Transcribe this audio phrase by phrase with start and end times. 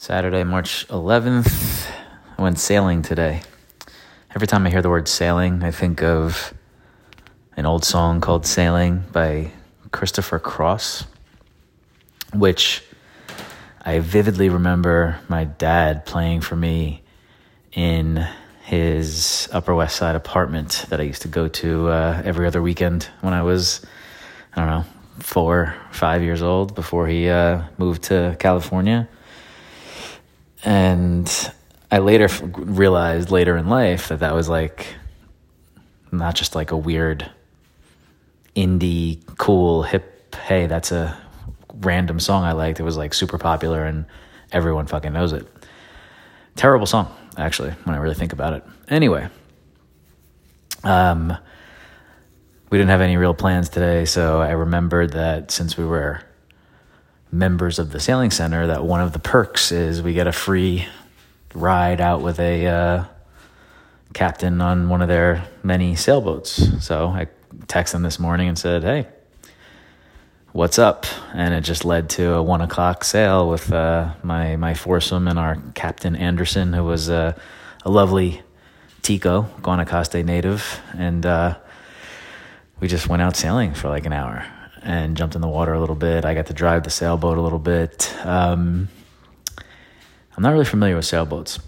[0.00, 1.90] Saturday, March 11th.
[2.38, 3.42] I went sailing today.
[4.32, 6.54] Every time I hear the word sailing, I think of
[7.56, 9.50] an old song called Sailing by
[9.90, 11.04] Christopher Cross,
[12.32, 12.84] which
[13.84, 17.02] I vividly remember my dad playing for me
[17.72, 18.24] in
[18.66, 23.08] his Upper West Side apartment that I used to go to uh, every other weekend
[23.20, 23.84] when I was,
[24.54, 24.84] I don't know,
[25.18, 29.08] four, five years old before he uh, moved to California
[30.64, 31.52] and
[31.90, 34.86] I later realized later in life that that was like
[36.10, 37.30] not just like a weird
[38.56, 41.16] indie cool hip hey that's a
[41.74, 42.80] random song I liked.
[42.80, 44.04] It was like super popular and
[44.50, 45.46] everyone fucking knows it.
[46.56, 48.64] Terrible song actually when I really think about it.
[48.88, 49.28] Anyway
[50.84, 51.36] um
[52.70, 56.22] we didn't have any real plans today so I remembered that since we were
[57.30, 60.86] members of the sailing center that one of the perks is we get a free
[61.54, 63.04] ride out with a uh,
[64.14, 66.84] captain on one of their many sailboats.
[66.84, 67.28] So I
[67.66, 69.06] texted them this morning and said, "Hey,
[70.52, 74.74] what's up?" And it just led to a one o'clock sail with uh, my my
[74.74, 77.38] foursome and our captain Anderson, who was uh,
[77.84, 78.42] a lovely
[79.02, 81.58] Tico Guanacaste native, and uh,
[82.80, 84.46] we just went out sailing for like an hour
[84.88, 86.24] and jumped in the water a little bit.
[86.24, 88.10] I got to drive the sailboat a little bit.
[88.24, 88.88] Um,
[90.34, 91.58] I'm not really familiar with sailboats,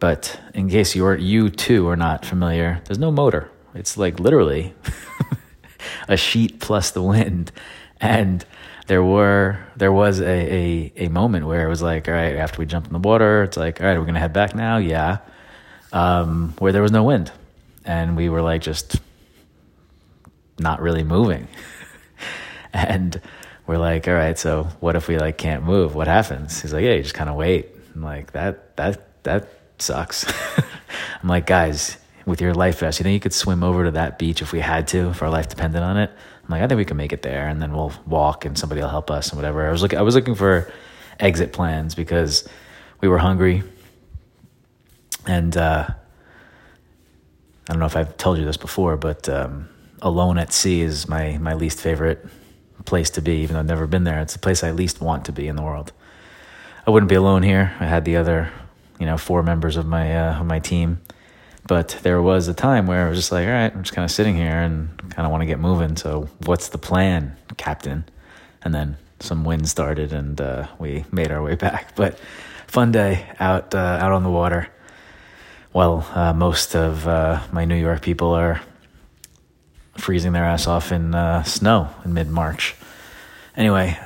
[0.00, 3.50] but in case you're you too are not familiar, there's no motor.
[3.74, 4.72] It's like literally
[6.08, 7.52] a sheet plus the wind,
[8.00, 8.46] and
[8.86, 12.60] there were there was a, a a moment where it was like, all right, after
[12.60, 15.18] we jumped in the water, it's like, all right, we're gonna head back now, yeah.
[15.92, 17.30] Um, where there was no wind,
[17.84, 18.96] and we were like just
[20.58, 21.46] not really moving.
[22.88, 23.20] and
[23.66, 25.94] we're like, all right, so what if we like can't move?
[25.94, 26.60] What happens?
[26.60, 27.68] He's like, yeah, you just kind of wait.
[27.94, 30.26] I'm like, that that that sucks.
[31.22, 34.18] I'm like, guys, with your life vest, you think you could swim over to that
[34.18, 36.10] beach if we had to, if our life depended on it?
[36.42, 38.80] I'm like, I think we can make it there, and then we'll walk, and somebody
[38.80, 39.66] will help us, and whatever.
[39.66, 40.70] I was looking, I was looking for
[41.20, 42.46] exit plans because
[43.00, 43.62] we were hungry,
[45.26, 49.68] and uh, I don't know if I've told you this before, but um,
[50.02, 52.26] alone at sea is my my least favorite
[52.84, 54.20] place to be, even though I've never been there.
[54.20, 55.92] It's the place I least want to be in the world.
[56.86, 57.74] I wouldn't be alone here.
[57.80, 58.50] I had the other,
[58.98, 61.00] you know, four members of my uh, of my team,
[61.66, 64.04] but there was a time where I was just like, all right, I'm just kind
[64.04, 65.96] of sitting here and kind of want to get moving.
[65.96, 68.04] So, what's the plan, Captain?
[68.62, 71.94] And then some wind started, and uh, we made our way back.
[71.96, 72.18] But
[72.66, 74.68] fun day out uh, out on the water.
[75.72, 78.60] Well, uh, most of uh, my New York people are
[79.96, 82.74] freezing their ass off in uh, snow in mid March.
[83.56, 83.98] Anyway,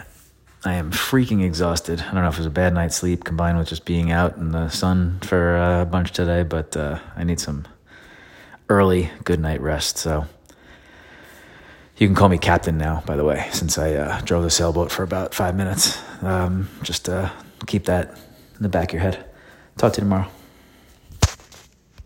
[0.64, 2.00] I am freaking exhausted.
[2.00, 4.36] I don't know if it was a bad night's sleep combined with just being out
[4.36, 7.66] in the sun for uh, a bunch today, but uh, I need some
[8.68, 9.98] early good night rest.
[9.98, 10.26] So
[11.96, 14.90] you can call me Captain now, by the way, since I uh, drove the sailboat
[14.90, 15.98] for about five minutes.
[16.22, 17.30] Um, just uh,
[17.66, 18.10] keep that
[18.56, 19.24] in the back of your head.
[19.76, 20.28] Talk to you tomorrow.